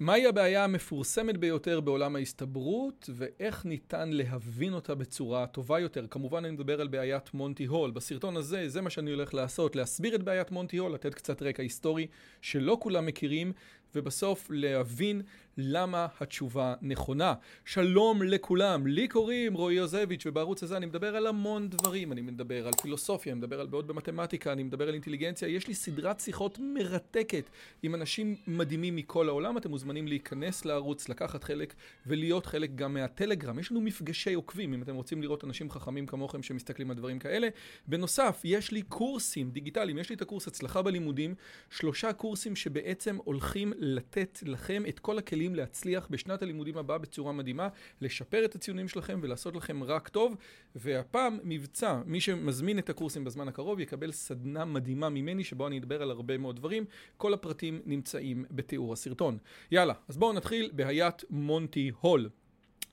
מהי 0.00 0.26
הבעיה 0.26 0.64
המפורסמת 0.64 1.36
ביותר 1.36 1.80
בעולם 1.80 2.16
ההסתברות 2.16 3.10
ואיך 3.14 3.64
ניתן 3.64 4.10
להבין 4.12 4.74
אותה 4.74 4.94
בצורה 4.94 5.46
טובה 5.46 5.80
יותר? 5.80 6.06
כמובן 6.10 6.44
אני 6.44 6.54
מדבר 6.54 6.80
על 6.80 6.88
בעיית 6.88 7.34
מונטי 7.34 7.64
הול. 7.64 7.90
בסרטון 7.90 8.36
הזה 8.36 8.68
זה 8.68 8.80
מה 8.80 8.90
שאני 8.90 9.10
הולך 9.10 9.34
לעשות, 9.34 9.76
להסביר 9.76 10.14
את 10.14 10.22
בעיית 10.22 10.50
מונטי 10.50 10.76
הול, 10.76 10.94
לתת 10.94 11.14
קצת 11.14 11.42
רקע 11.42 11.62
היסטורי 11.62 12.06
שלא 12.42 12.78
כולם 12.80 13.06
מכירים 13.06 13.52
ובסוף 13.94 14.46
להבין 14.50 15.22
למה 15.56 16.06
התשובה 16.20 16.74
נכונה. 16.82 17.34
שלום 17.64 18.22
לכולם, 18.22 18.86
לי 18.86 19.08
קוראים 19.08 19.54
רועי 19.54 19.76
יוזביץ' 19.76 20.26
ובערוץ 20.26 20.62
הזה 20.62 20.76
אני 20.76 20.86
מדבר 20.86 21.16
על 21.16 21.26
המון 21.26 21.68
דברים, 21.68 22.12
אני 22.12 22.20
מדבר 22.20 22.66
על 22.66 22.72
פילוסופיה, 22.82 23.32
אני 23.32 23.38
מדבר 23.38 23.60
על 23.60 23.66
בעיות 23.66 23.86
במתמטיקה, 23.86 24.52
אני 24.52 24.62
מדבר 24.62 24.88
על 24.88 24.94
אינטליגנציה, 24.94 25.48
יש 25.48 25.68
לי 25.68 25.74
סדרת 25.74 26.20
שיחות 26.20 26.58
מרתקת 26.62 27.50
עם 27.82 27.94
אנשים 27.94 28.36
מדהימים 28.46 28.96
מכל 28.96 29.28
העולם, 29.28 29.56
אתם 29.56 29.70
מוזמנים 29.70 30.06
להיכנס 30.08 30.64
לערוץ, 30.64 31.08
לקחת 31.08 31.44
חלק 31.44 31.74
ולהיות 32.06 32.46
חלק 32.46 32.70
גם 32.74 32.94
מהטלגרם, 32.94 33.58
יש 33.58 33.70
לנו 33.70 33.80
מפגשי 33.80 34.34
עוקבים 34.34 34.74
אם 34.74 34.82
אתם 34.82 34.94
רוצים 34.94 35.22
לראות 35.22 35.44
אנשים 35.44 35.70
חכמים 35.70 36.06
כמוכם 36.06 36.42
שמסתכלים 36.42 36.90
על 36.90 36.96
דברים 36.96 37.18
כאלה. 37.18 37.48
בנוסף, 37.88 38.40
יש 38.44 38.72
לי 38.72 38.82
קורסים 38.82 39.50
דיגיטליים, 39.50 39.98
יש 39.98 40.10
לי 40.10 40.16
את 40.16 40.22
הקורס 40.22 40.48
הצלחה 40.48 40.82
בלימודים, 40.82 41.34
שלושה 41.70 42.12
קורסים 42.12 42.56
שבעצם 42.56 43.18
הולכים 43.24 43.72
לתת 43.78 44.38
לכם 44.46 44.82
את 44.88 44.98
כל 44.98 45.18
הכלים 45.18 45.39
להצליח 45.48 46.06
בשנת 46.10 46.42
הלימודים 46.42 46.76
הבאה 46.78 46.98
בצורה 46.98 47.32
מדהימה, 47.32 47.68
לשפר 48.00 48.44
את 48.44 48.54
הציונים 48.54 48.88
שלכם 48.88 49.20
ולעשות 49.22 49.56
לכם 49.56 49.84
רק 49.84 50.08
טוב. 50.08 50.36
והפעם 50.74 51.38
מבצע, 51.44 52.00
מי 52.06 52.20
שמזמין 52.20 52.78
את 52.78 52.90
הקורסים 52.90 53.24
בזמן 53.24 53.48
הקרוב 53.48 53.80
יקבל 53.80 54.12
סדנה 54.12 54.64
מדהימה 54.64 55.08
ממני 55.08 55.44
שבו 55.44 55.66
אני 55.66 55.78
אדבר 55.78 56.02
על 56.02 56.10
הרבה 56.10 56.38
מאוד 56.38 56.56
דברים. 56.56 56.84
כל 57.16 57.34
הפרטים 57.34 57.82
נמצאים 57.86 58.44
בתיאור 58.50 58.92
הסרטון. 58.92 59.38
יאללה, 59.70 59.94
אז 60.08 60.16
בואו 60.16 60.32
נתחיל 60.32 60.70
בהיית 60.72 61.24
מונטי 61.30 61.90
הול. 62.00 62.28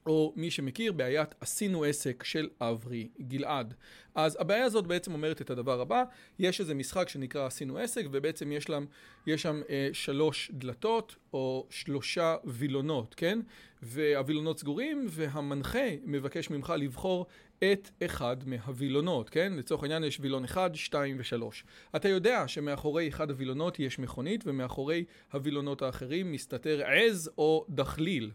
או 0.08 0.34
מי 0.36 0.52
שמכיר, 0.52 0.92
בעיית 0.92 1.36
עשינו 1.42 1.84
עסק 1.84 2.24
של 2.24 2.50
אברי 2.62 3.08
גלעד. 3.22 3.74
אז 4.16 4.38
הבעיה 4.40 4.66
הזאת 4.66 4.88
בעצם 4.88 5.14
אומרת 5.14 5.42
את 5.42 5.50
הדבר 5.50 5.82
הבא, 5.82 6.04
יש 6.40 6.60
איזה 6.60 6.74
משחק 6.74 7.10
שנקרא 7.10 7.46
עשינו 7.46 7.78
עסק, 7.78 8.06
ובעצם 8.12 8.52
יש, 8.52 8.70
להם, 8.70 8.86
יש 9.28 9.42
שם 9.42 9.62
אה, 9.70 9.90
שלוש 9.94 10.52
דלתות, 10.54 11.16
או 11.34 11.68
שלושה 11.70 12.36
וילונות, 12.44 13.16
כן? 13.16 13.40
והווילונות 13.82 14.60
סגורים, 14.60 15.06
והמנחה 15.10 15.88
מבקש 16.04 16.50
ממך 16.50 16.74
לבחור 16.78 17.26
את 17.64 17.90
אחד 18.06 18.38
מהווילונות, 18.46 19.30
כן? 19.30 19.54
לצורך 19.58 19.84
העניין 19.84 20.04
יש 20.04 20.18
וילון 20.22 20.44
אחד, 20.44 20.70
שתיים 20.74 21.16
ושלוש. 21.20 21.64
אתה 21.96 22.10
יודע 22.10 22.48
שמאחורי 22.48 23.08
אחד 23.08 23.30
הווילונות 23.30 23.80
יש 23.80 24.00
מכונית, 24.00 24.44
ומאחורי 24.48 25.04
הווילונות 25.32 25.82
האחרים 25.82 26.32
מסתתר 26.32 26.82
עז 26.86 27.32
או 27.38 27.66
דחליל. 27.70 28.32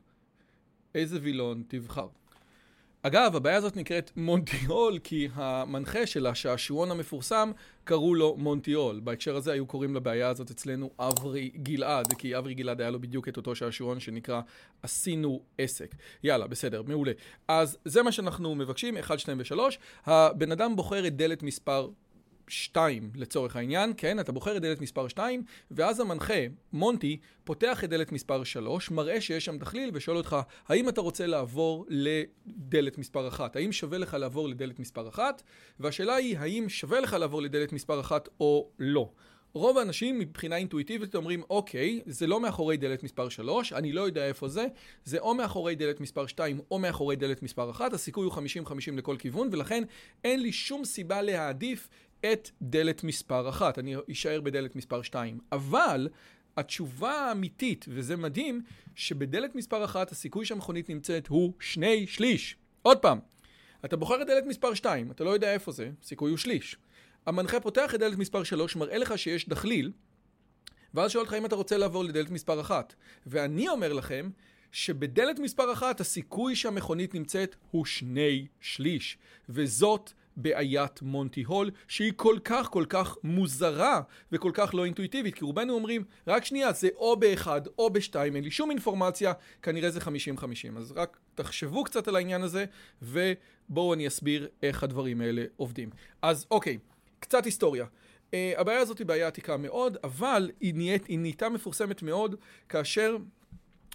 איזה 0.94 1.18
וילון 1.22 1.62
תבחר. 1.68 2.06
אגב, 3.02 3.36
הבעיה 3.36 3.56
הזאת 3.56 3.76
נקראת 3.76 4.10
מונטיול, 4.16 4.98
כי 5.04 5.28
המנחה 5.34 6.06
של 6.06 6.26
השעשועון 6.26 6.90
המפורסם, 6.90 7.50
קראו 7.84 8.14
לו 8.14 8.36
מונטיול. 8.38 9.00
בהקשר 9.00 9.36
הזה 9.36 9.52
היו 9.52 9.66
קוראים 9.66 9.94
לבעיה 9.94 10.28
הזאת 10.28 10.50
אצלנו 10.50 10.90
אברי 10.98 11.48
גלעד, 11.48 12.12
כי 12.12 12.38
אברי 12.38 12.54
גלעד 12.54 12.80
היה 12.80 12.90
לו 12.90 13.00
בדיוק 13.00 13.28
את 13.28 13.36
אותו 13.36 13.54
שעשועון 13.54 14.00
שנקרא 14.00 14.40
עשינו 14.82 15.40
עסק. 15.58 15.94
יאללה, 16.24 16.46
בסדר, 16.46 16.82
מעולה. 16.82 17.12
אז 17.48 17.78
זה 17.84 18.02
מה 18.02 18.12
שאנחנו 18.12 18.54
מבקשים, 18.54 18.96
1, 18.96 19.18
2 19.18 19.38
ו-3. 19.38 19.58
הבן 20.06 20.52
אדם 20.52 20.76
בוחר 20.76 21.06
את 21.06 21.16
דלת 21.16 21.42
מספר 21.42 21.88
2 22.48 23.10
לצורך 23.14 23.56
העניין, 23.56 23.92
כן? 23.96 24.20
אתה 24.20 24.32
בוחר 24.32 24.56
את 24.56 24.62
דלת 24.62 24.80
מספר 24.80 25.08
2, 25.08 25.42
ואז 25.70 26.00
המנחה, 26.00 26.34
מונטי, 26.72 27.18
פותח 27.44 27.84
את 27.84 27.90
דלת 27.90 28.12
מספר 28.12 28.44
3, 28.44 28.90
מראה 28.90 29.20
שיש 29.20 29.44
שם 29.44 29.58
תכליל 29.58 29.90
ושואל 29.94 30.16
אותך, 30.16 30.36
האם 30.68 30.88
אתה 30.88 31.00
רוצה 31.00 31.26
לעבור 31.26 31.86
לדלת 31.88 32.98
מספר 32.98 33.28
1? 33.28 33.56
האם 33.56 33.72
שווה 33.72 33.98
לך 33.98 34.14
לעבור 34.14 34.48
לדלת 34.48 34.78
מספר 34.78 35.08
1? 35.08 35.42
והשאלה 35.80 36.14
היא, 36.14 36.38
האם 36.38 36.68
שווה 36.68 37.00
לך 37.00 37.12
לעבור 37.12 37.42
לדלת 37.42 37.72
מספר 37.72 38.00
1 38.00 38.28
או 38.40 38.68
לא? 38.78 39.08
רוב 39.54 39.78
האנשים 39.78 40.18
מבחינה 40.18 40.56
אינטואיטיבית 40.56 41.14
אומרים, 41.14 41.42
אוקיי, 41.50 42.00
זה 42.06 42.26
לא 42.26 42.40
מאחורי 42.40 42.76
דלת 42.76 43.02
מספר 43.02 43.28
3, 43.28 43.72
אני 43.72 43.92
לא 43.92 44.00
יודע 44.00 44.26
איפה 44.26 44.48
זה, 44.48 44.66
זה 45.04 45.18
או 45.18 45.34
מאחורי 45.34 45.74
דלת 45.74 46.00
מספר 46.00 46.26
2 46.26 46.60
או 46.70 46.78
מאחורי 46.78 47.16
דלת 47.16 47.42
מספר 47.42 47.70
1, 47.70 47.92
הסיכוי 47.92 48.24
הוא 48.24 48.32
50-50 48.32 48.38
לכל 48.96 49.16
כיוון, 49.18 49.48
ולכן 49.52 49.84
אין 50.24 50.42
לי 50.42 50.52
שום 50.52 50.84
סיבה 50.84 51.22
להעדיף 51.22 51.88
את 52.32 52.50
דלת 52.62 53.04
מספר 53.04 53.48
אחת, 53.48 53.78
אני 53.78 53.94
אשאר 54.12 54.40
בדלת 54.40 54.76
מספר 54.76 55.02
שתיים. 55.02 55.38
אבל 55.52 56.08
התשובה 56.56 57.12
האמיתית, 57.12 57.84
וזה 57.88 58.16
מדהים, 58.16 58.62
שבדלת 58.94 59.54
מספר 59.54 59.84
אחת 59.84 60.12
הסיכוי 60.12 60.44
שהמכונית 60.46 60.88
נמצאת 60.88 61.26
הוא 61.26 61.52
שני 61.60 62.06
שליש. 62.06 62.56
עוד 62.82 62.98
פעם, 62.98 63.18
אתה 63.84 63.96
בוחר 63.96 64.22
את 64.22 64.26
דלת 64.26 64.44
מספר 64.46 64.74
שתיים, 64.74 65.10
אתה 65.10 65.24
לא 65.24 65.30
יודע 65.30 65.52
איפה 65.52 65.72
זה, 65.72 65.90
סיכוי 66.02 66.30
הוא 66.30 66.38
שליש. 66.38 66.76
המנחה 67.26 67.60
פותח 67.60 67.94
את 67.94 68.00
דלת 68.00 68.18
מספר 68.18 68.42
שלוש, 68.42 68.76
מראה 68.76 68.98
לך 68.98 69.18
שיש 69.18 69.48
דחליל, 69.48 69.92
ואז 70.94 71.10
שואל 71.10 71.24
אותך 71.24 71.34
אם 71.38 71.46
אתה 71.46 71.54
רוצה 71.54 71.76
לעבור 71.76 72.04
לדלת 72.04 72.30
מספר 72.30 72.60
אחת. 72.60 72.94
ואני 73.26 73.68
אומר 73.68 73.92
לכם, 73.92 74.30
שבדלת 74.72 75.38
מספר 75.38 75.72
אחת 75.72 76.00
הסיכוי 76.00 76.56
שהמכונית 76.56 77.14
נמצאת 77.14 77.56
הוא 77.70 77.84
שני 77.84 78.46
שליש. 78.60 79.18
וזאת 79.48 80.12
בעיית 80.36 81.02
מונטי 81.02 81.42
הול, 81.42 81.70
שהיא 81.88 82.12
כל 82.16 82.36
כך 82.44 82.68
כל 82.70 82.84
כך 82.88 83.16
מוזרה 83.24 84.00
וכל 84.32 84.50
כך 84.54 84.74
לא 84.74 84.84
אינטואיטיבית, 84.84 85.34
כי 85.34 85.44
רובנו 85.44 85.74
אומרים, 85.74 86.04
רק 86.26 86.44
שנייה, 86.44 86.72
זה 86.72 86.88
או 86.96 87.16
באחד 87.16 87.60
או 87.78 87.90
בשתיים, 87.90 88.36
אין 88.36 88.44
לי 88.44 88.50
שום 88.50 88.70
אינפורמציה, 88.70 89.32
כנראה 89.62 89.90
זה 89.90 90.00
50-50. 90.00 90.08
אז 90.76 90.92
רק 90.96 91.18
תחשבו 91.34 91.84
קצת 91.84 92.08
על 92.08 92.16
העניין 92.16 92.42
הזה, 92.42 92.64
ובואו 93.02 93.94
אני 93.94 94.08
אסביר 94.08 94.48
איך 94.62 94.82
הדברים 94.82 95.20
האלה 95.20 95.44
עובדים. 95.56 95.90
אז 96.22 96.46
אוקיי, 96.50 96.78
קצת 97.20 97.44
היסטוריה. 97.44 97.84
Uh, 98.30 98.34
הבעיה 98.56 98.78
הזאת 98.78 98.98
היא 98.98 99.06
בעיה 99.06 99.26
עתיקה 99.26 99.56
מאוד, 99.56 99.96
אבל 100.04 100.50
היא, 100.60 100.74
נהיית, 100.74 101.06
היא 101.06 101.18
נהייתה 101.18 101.48
מפורסמת 101.48 102.02
מאוד 102.02 102.34
כאשר 102.68 103.16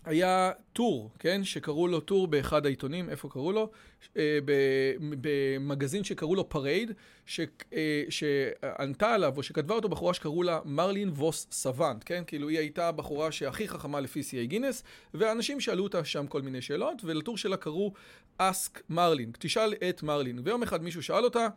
היה 0.06 0.52
טור, 0.74 1.12
כן, 1.20 1.44
שקראו 1.44 1.88
לו 1.88 2.00
טור 2.00 2.28
באחד 2.28 2.66
העיתונים, 2.66 3.10
איפה 3.10 3.30
קראו 3.30 3.52
לו? 3.52 3.72
אה, 4.18 4.40
במגזין 5.22 6.04
שקראו 6.04 6.36
לו 6.36 6.50
Parade, 6.50 6.92
אה, 7.74 8.04
שענתה 8.10 9.14
עליו, 9.14 9.34
או 9.38 9.44
שכתבה 9.44 9.76
אותו 9.76 9.90
בחורה 9.90 10.14
שקראו 10.14 10.44
לה 10.44 10.60
מרלין 10.66 11.10
ווס 11.10 11.48
סוואנט, 11.52 12.04
כן? 12.06 12.24
כאילו 12.28 12.50
היא 12.50 12.60
הייתה 12.60 12.88
הבחורה 12.88 13.32
שהכי 13.32 13.68
חכמה 13.68 14.00
לפי 14.00 14.22
CA 14.22 14.46
גינס, 14.46 14.84
ואנשים 15.14 15.60
שאלו 15.60 15.84
אותה 15.84 16.06
שם 16.06 16.28
כל 16.28 16.42
מיני 16.42 16.62
שאלות, 16.62 17.02
ולטור 17.06 17.38
שלה 17.38 17.58
קראו 17.58 17.94
Ask 18.38 18.82
Marilyn, 18.90 19.32
תשאל 19.40 19.74
את 19.90 20.04
מרלין. 20.04 20.40
ויום 20.44 20.64
אחד 20.64 20.84
מישהו 20.84 21.04
שאל 21.04 21.24
אותה, 21.24 21.48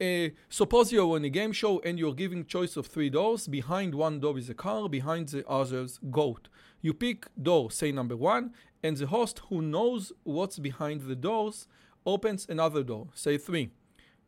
Uh, 0.00 0.30
suppose 0.50 0.90
you're 0.90 1.12
on 1.16 1.24
a 1.24 1.28
game 1.28 1.52
show 1.52 1.78
and 1.84 1.96
you're 1.96 2.14
given 2.14 2.44
choice 2.44 2.76
of 2.76 2.86
three 2.86 3.10
doors. 3.10 3.46
Behind 3.46 3.94
one 3.94 4.18
door 4.18 4.36
is 4.36 4.48
a 4.50 4.54
car, 4.54 4.88
behind 4.88 5.28
the 5.28 5.46
others, 5.46 5.98
goats. 6.10 6.48
You 6.81 6.93
pick 6.93 7.27
door, 7.41 7.71
say 7.71 7.91
number 7.91 8.15
one, 8.15 8.53
and 8.83 8.95
the 8.97 9.07
host 9.07 9.41
who 9.49 9.61
knows 9.61 10.13
what's 10.23 10.59
behind 10.59 11.01
the 11.01 11.15
doors 11.15 11.67
opens 12.05 12.45
another 12.49 12.83
door, 12.83 13.07
say 13.13 13.37
three, 13.37 13.71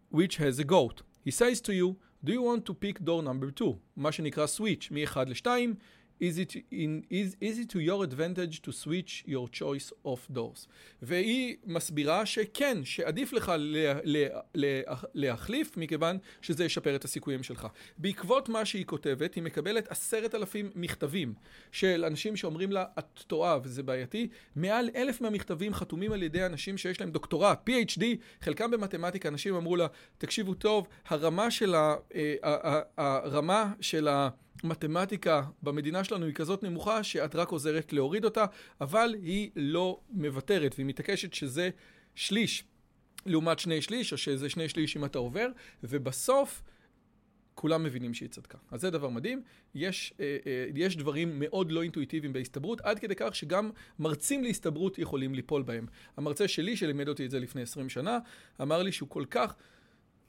which 0.09 0.37
has 0.37 0.59
a 0.59 0.63
goat. 0.63 1.01
He 1.23 1.31
says 1.31 1.61
to 1.61 1.73
you, 1.73 1.97
do 2.23 2.33
you 2.33 2.41
want 2.41 2.65
to 2.65 2.73
pick 2.73 3.03
door 3.03 3.23
number 3.23 3.51
two? 3.51 3.79
מה 3.97 4.11
שנקרא 4.11 4.47
switch 4.47 4.91
מ-1 4.91 5.29
ל-2, 5.29 5.75
is 6.20 6.38
it, 6.38 6.56
in, 6.70 7.04
is, 7.10 7.36
is 7.40 7.58
it 7.58 7.68
to 7.70 7.80
your 7.80 8.04
advantage 8.04 8.62
to 8.62 8.72
switch 8.72 9.24
your 9.26 9.48
choice 9.48 9.92
of 10.04 10.18
doors? 10.34 10.66
והיא 11.02 11.56
מסבירה 11.66 12.26
שכן, 12.26 12.84
שעדיף 12.84 13.32
לך 13.32 13.52
לה, 13.58 13.94
לה, 14.04 14.40
לה, 14.54 14.80
להחליף 15.14 15.76
מכיוון 15.76 16.18
שזה 16.42 16.64
ישפר 16.64 16.96
את 16.96 17.04
הסיכויים 17.04 17.42
שלך. 17.42 17.66
בעקבות 17.98 18.48
מה 18.48 18.64
שהיא 18.64 18.84
כותבת, 18.84 19.34
היא 19.34 19.42
מקבלת 19.42 19.88
עשרת 19.88 20.34
אלפים 20.34 20.70
מכתבים 20.74 21.34
של 21.72 22.04
אנשים 22.04 22.36
שאומרים 22.36 22.72
לה, 22.72 22.84
את 22.98 23.22
טועה 23.26 23.58
וזה 23.62 23.82
בעייתי. 23.82 24.28
מעל 24.56 24.90
אלף 24.96 25.20
מהמכתבים 25.20 25.74
חתומים 25.74 26.12
על 26.12 26.22
ידי 26.22 26.46
אנשים 26.46 26.78
שיש 26.78 27.00
להם 27.00 27.10
דוקטורט, 27.10 27.68
PhD, 27.68 28.02
חלקם 28.40 28.70
במתמטיקה, 28.70 29.28
אנשים 29.28 29.54
אמרו 29.54 29.76
לה, 29.76 29.86
תקשיבו 30.18 30.54
טוב, 30.54 30.86
הרמה 31.08 31.50
של 31.50 31.74
ה... 31.74 31.94
אה, 32.14 32.80
הרמה 32.96 33.72
של 33.80 34.08
ה... 34.08 34.28
מתמטיקה 34.64 35.42
במדינה 35.62 36.04
שלנו 36.04 36.26
היא 36.26 36.34
כזאת 36.34 36.62
נמוכה 36.62 37.02
שאת 37.02 37.36
רק 37.36 37.48
עוזרת 37.48 37.92
להוריד 37.92 38.24
אותה, 38.24 38.44
אבל 38.80 39.14
היא 39.22 39.50
לא 39.56 40.00
מוותרת 40.10 40.74
והיא 40.74 40.86
מתעקשת 40.86 41.34
שזה 41.34 41.70
שליש 42.14 42.64
לעומת 43.26 43.58
שני 43.58 43.82
שליש, 43.82 44.12
או 44.12 44.18
שזה 44.18 44.48
שני 44.48 44.68
שליש 44.68 44.96
אם 44.96 45.04
אתה 45.04 45.18
עובר, 45.18 45.46
ובסוף 45.82 46.62
כולם 47.54 47.82
מבינים 47.82 48.14
שהיא 48.14 48.28
צדקה. 48.28 48.58
אז 48.70 48.80
זה 48.80 48.90
דבר 48.90 49.08
מדהים. 49.08 49.42
יש, 49.74 50.14
אה, 50.20 50.36
אה, 50.46 50.66
יש 50.74 50.96
דברים 50.96 51.38
מאוד 51.38 51.72
לא 51.72 51.82
אינטואיטיביים 51.82 52.32
בהסתברות, 52.32 52.80
עד 52.80 52.98
כדי 52.98 53.14
כך 53.16 53.36
שגם 53.36 53.70
מרצים 53.98 54.44
להסתברות 54.44 54.98
יכולים 54.98 55.34
ליפול 55.34 55.62
בהם. 55.62 55.86
המרצה 56.16 56.48
שלי, 56.48 56.76
שלימד 56.76 57.08
אותי 57.08 57.26
את 57.26 57.30
זה 57.30 57.40
לפני 57.40 57.62
20 57.62 57.88
שנה, 57.88 58.18
אמר 58.62 58.82
לי 58.82 58.92
שהוא 58.92 59.08
כל 59.08 59.24
כך... 59.30 59.54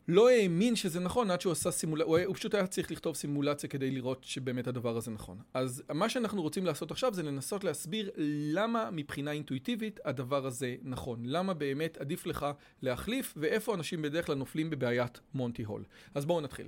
לא 0.07 0.29
האמין 0.29 0.75
שזה 0.75 0.99
נכון 0.99 1.31
עד 1.31 1.41
שהוא 1.41 1.51
עשה 1.51 1.71
סימולציה, 1.71 2.05
הוא, 2.05 2.19
הוא 2.19 2.35
פשוט 2.35 2.55
היה 2.55 2.67
צריך 2.67 2.91
לכתוב 2.91 3.15
סימולציה 3.15 3.69
כדי 3.69 3.91
לראות 3.91 4.23
שבאמת 4.23 4.67
הדבר 4.67 4.97
הזה 4.97 5.11
נכון. 5.11 5.37
אז 5.53 5.83
מה 5.93 6.09
שאנחנו 6.09 6.41
רוצים 6.41 6.65
לעשות 6.65 6.91
עכשיו 6.91 7.13
זה 7.13 7.23
לנסות 7.23 7.63
להסביר 7.63 8.11
למה 8.53 8.89
מבחינה 8.91 9.31
אינטואיטיבית 9.31 9.99
הדבר 10.05 10.45
הזה 10.45 10.75
נכון. 10.81 11.19
למה 11.25 11.53
באמת 11.53 11.97
עדיף 11.97 12.25
לך 12.25 12.45
להחליף 12.81 13.33
ואיפה 13.37 13.75
אנשים 13.75 14.01
בדרך 14.01 14.25
כלל 14.25 14.35
נופלים 14.35 14.69
בבעיית 14.69 15.19
מונטי 15.33 15.63
הול. 15.63 15.83
אז 16.15 16.25
בואו 16.25 16.41
נתחיל. 16.41 16.67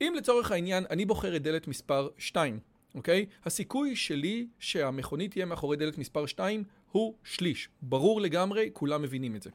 אם 0.00 0.14
לצורך 0.16 0.50
העניין 0.50 0.84
אני 0.90 1.04
בוחר 1.04 1.36
את 1.36 1.42
דלת 1.42 1.68
מספר 1.68 2.08
2, 2.18 2.58
אוקיי? 2.94 3.26
הסיכוי 3.44 3.96
שלי 3.96 4.46
שהמכונית 4.58 5.30
תהיה 5.30 5.46
מאחורי 5.46 5.76
דלת 5.76 5.98
מספר 5.98 6.26
2 6.26 6.64
הוא 6.92 7.14
שליש. 7.24 7.68
ברור 7.82 8.20
לגמרי, 8.20 8.70
כולם 8.72 9.02
מבינים 9.02 9.36
את 9.36 9.42
זה. 9.42 9.50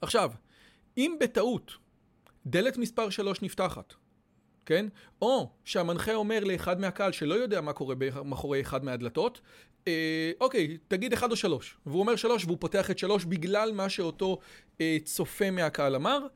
עכשיו, 0.00 0.30
אם 0.96 1.16
בטעות 1.20 1.83
דלת 2.46 2.76
מספר 2.76 3.10
3 3.10 3.42
נפתחת, 3.42 3.94
כן? 4.66 4.86
או 5.22 5.50
שהמנחה 5.64 6.14
אומר 6.14 6.44
לאחד 6.44 6.80
מהקהל 6.80 7.12
שלא 7.12 7.34
יודע 7.34 7.60
מה 7.60 7.72
קורה 7.72 7.94
מאחורי 8.24 8.60
אחד 8.60 8.84
מהדלתות, 8.84 9.40
אה, 9.88 10.32
אוקיי, 10.40 10.78
תגיד 10.88 11.12
אחד 11.12 11.30
או 11.30 11.36
שלוש. 11.36 11.76
והוא 11.86 12.00
אומר 12.00 12.16
שלוש 12.16 12.44
והוא 12.44 12.56
פותח 12.60 12.90
את 12.90 12.98
שלוש 12.98 13.24
בגלל 13.24 13.72
מה 13.72 13.88
שאותו 13.88 14.38
אה, 14.80 14.96
צופה 15.04 15.50
מהקהל 15.50 15.94
אמר, 15.94 16.26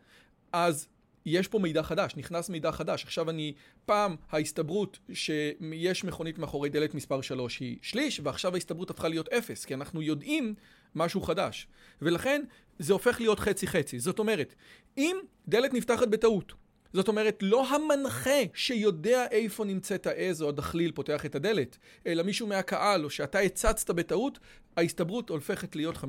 אז 0.53 0.89
יש 1.27 1.49
פה 1.49 1.59
מידע 1.59 1.83
חדש, 1.83 2.17
נכנס 2.17 2.49
מידע 2.49 2.73
חדש. 2.73 3.05
עכשיו 3.05 3.31
אני, 3.31 3.55
פעם 3.87 4.17
ההסתברות 4.31 4.99
שיש 5.13 6.05
מכונית 6.05 6.39
מאחורי 6.39 6.69
דלת 6.69 6.95
מספר 6.95 7.21
3 7.21 7.59
היא 7.59 7.79
שליש, 7.83 8.21
ועכשיו 8.23 8.55
ההסתברות 8.55 8.91
הפכה 8.91 9.09
להיות 9.09 9.29
אפס, 9.29 9.65
כי 9.65 9.75
אנחנו 9.75 10.03
יודעים 10.03 10.55
משהו 10.95 11.21
חדש. 11.21 11.67
ולכן 12.03 12.43
זה 12.79 12.93
הופך 12.93 13.21
להיות 13.21 13.39
חצי-חצי. 13.39 13.99
זאת 13.99 14.19
אומרת, 14.19 14.55
אם 14.99 15.17
דלת 15.49 15.75
נפתחת 15.75 16.09
בטעות, 16.09 16.53
זאת 16.93 17.09
אומרת, 17.09 17.39
לא 17.43 17.69
המנחה 17.69 18.41
שיודע 18.55 19.27
איפה 19.31 19.65
נמצאת 19.65 20.07
העז 20.07 20.43
או 20.43 20.49
הדחליל 20.49 20.93
פותח 20.93 21.27
את 21.27 21.35
הדלת, 21.35 21.79
אלא 22.07 22.23
מישהו 22.23 22.47
מהקהל 22.47 23.05
או 23.05 23.11
שאתה 23.11 23.39
הצצת 23.39 23.91
בטעות, 23.91 24.39
ההסתברות 24.77 25.31
הופכת 25.31 25.77
להיות 25.77 25.97
50-50. 25.97 26.01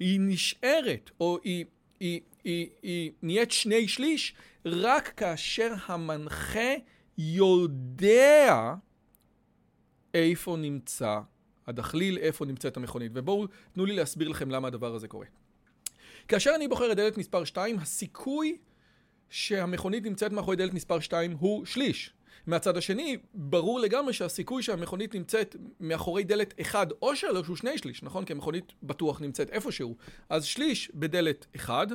היא 0.00 0.20
נשארת, 0.20 1.10
או 1.20 1.38
היא, 1.44 1.64
היא, 2.00 2.20
היא, 2.44 2.68
היא 2.82 3.12
נהיית 3.22 3.50
שני 3.50 3.88
שליש, 3.88 4.34
רק 4.64 5.08
כאשר 5.16 5.74
המנחה 5.86 6.74
יודע 7.18 8.74
איפה 10.14 10.56
נמצא 10.56 11.20
הדחליל, 11.66 12.18
איפה 12.18 12.44
נמצאת 12.44 12.76
המכונית. 12.76 13.12
ובואו, 13.14 13.46
תנו 13.72 13.84
לי 13.84 13.96
להסביר 13.96 14.28
לכם 14.28 14.50
למה 14.50 14.68
הדבר 14.68 14.94
הזה 14.94 15.08
קורה. 15.08 15.26
כאשר 16.28 16.52
אני 16.54 16.68
בוחר 16.68 16.92
את 16.92 16.96
דלת 16.96 17.18
מספר 17.18 17.44
2, 17.44 17.78
הסיכוי 17.78 18.56
שהמכונית 19.30 20.04
נמצאת 20.04 20.32
מאחורי 20.32 20.56
דלת 20.56 20.74
מספר 20.74 21.00
2 21.00 21.36
הוא 21.40 21.66
שליש. 21.66 22.12
מהצד 22.46 22.76
השני, 22.76 23.16
ברור 23.34 23.80
לגמרי 23.80 24.12
שהסיכוי 24.12 24.62
שהמכונית 24.62 25.14
נמצאת 25.14 25.56
מאחורי 25.80 26.24
דלת 26.24 26.60
1 26.60 26.88
או 27.02 27.16
3 27.16 27.46
הוא 27.46 27.56
שני 27.56 27.78
שליש, 27.78 28.02
נכון? 28.02 28.24
כי 28.24 28.32
המכונית 28.32 28.72
בטוח 28.82 29.20
נמצאת 29.20 29.50
איפשהו. 29.50 29.96
אז 30.28 30.44
שליש 30.44 30.90
בדלת 30.94 31.46
1, 31.56 31.88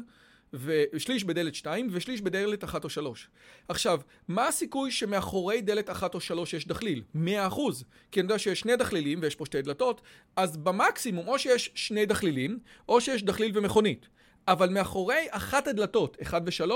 ושליש 0.54 1.24
בדלת 1.24 1.56
2 1.56 1.88
ושליש 1.92 2.22
בדלת 2.22 2.64
1 2.64 2.84
או 2.84 2.90
3. 2.90 3.30
עכשיו, 3.68 4.02
מה 4.28 4.48
הסיכוי 4.48 4.92
שמאחורי 4.92 5.62
דלת 5.62 5.90
1 5.90 6.14
או 6.14 6.20
3 6.20 6.54
יש 6.54 6.68
דחליל? 6.68 7.04
100%. 7.16 7.20
כי 8.12 8.20
אני 8.20 8.26
יודע 8.26 8.40
שיש 8.40 8.60
שני 8.60 8.76
דחלילים 8.76 9.20
ויש 9.22 9.36
פה 9.36 9.46
שתי 9.46 9.62
דלתות, 9.62 10.02
אז 10.36 10.58
במקסימום 10.58 11.28
או 11.28 11.40
שיש 11.40 11.72
שני 11.76 12.06
דחלילים, 12.06 12.60
או 12.90 13.02
שיש 13.02 13.24
דחליל 13.24 13.52
ומכונית. 13.58 14.08
אבל 14.48 14.70
מאחורי 14.70 15.28
אחת 15.30 15.68
הדלתות, 15.68 16.18
1 16.22 16.42
ו-3, 16.46 16.72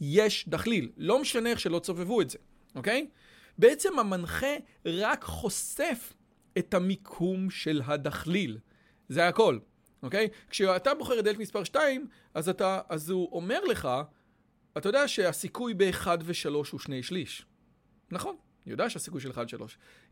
יש 0.00 0.48
דחליל. 0.48 0.90
לא 0.96 1.20
משנה 1.20 1.50
איך 1.50 1.60
שלא 1.60 1.78
צובבו 1.78 2.20
את 2.20 2.30
זה, 2.30 2.38
אוקיי? 2.74 3.08
בעצם 3.58 3.98
המנחה 3.98 4.56
רק 4.84 5.24
חושף 5.24 6.12
את 6.58 6.74
המיקום 6.74 7.50
של 7.50 7.82
הדחליל. 7.84 8.58
זה 9.08 9.28
הכל. 9.28 9.58
אוקיי? 10.02 10.28
כשאתה 10.50 10.94
בוחר 10.94 11.18
את 11.18 11.24
דלת 11.24 11.38
מספר 11.38 11.64
2, 11.64 12.06
אז, 12.34 12.50
אז 12.88 13.10
הוא 13.10 13.28
אומר 13.32 13.64
לך, 13.64 13.88
אתה 14.78 14.88
יודע 14.88 15.08
שהסיכוי 15.08 15.74
ב-1 15.74 16.06
ו-3 16.24 16.48
הוא 16.72 16.80
שני 16.80 17.02
שליש. 17.02 17.46
נכון, 18.10 18.36
אני 18.68 18.72
יודע 18.72 18.90
שהסיכוי 18.90 19.20
של 19.20 19.30
1 19.30 19.46
ו-3. 19.54 19.62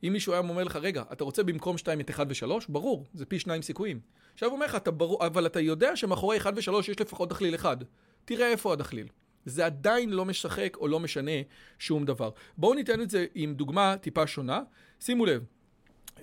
אם 0.04 0.12
מישהו 0.12 0.32
היה 0.32 0.40
אומר 0.40 0.64
לך, 0.64 0.76
רגע, 0.76 1.02
אתה 1.12 1.24
רוצה 1.24 1.42
במקום 1.42 1.78
2 1.78 2.00
את 2.00 2.10
1 2.10 2.26
ו-3? 2.28 2.50
ברור, 2.68 3.04
זה 3.14 3.26
פי 3.26 3.38
2 3.38 3.62
סיכויים. 3.62 4.00
עכשיו 4.34 4.48
הוא 4.48 4.54
אומר 4.54 4.66
לך, 4.66 4.74
אתה 4.74 4.90
ברור, 4.90 5.26
אבל 5.26 5.46
אתה 5.46 5.60
יודע 5.60 5.96
שמאחורי 5.96 6.36
1 6.36 6.52
ו-3 6.56 6.78
יש 6.78 7.00
לפחות 7.00 7.28
דחליל 7.28 7.54
אחד. 7.54 7.76
תראה 8.24 8.50
איפה 8.50 8.72
הדחליל. 8.72 9.06
זה 9.44 9.66
עדיין 9.66 10.10
לא 10.10 10.24
משחק 10.24 10.76
או 10.80 10.88
לא 10.88 11.00
משנה 11.00 11.30
שום 11.78 12.04
דבר. 12.04 12.30
בואו 12.58 12.74
ניתן 12.74 13.00
את 13.00 13.10
זה 13.10 13.26
עם 13.34 13.54
דוגמה 13.54 13.96
טיפה 14.00 14.26
שונה. 14.26 14.62
שימו 15.00 15.26
לב, 15.26 15.44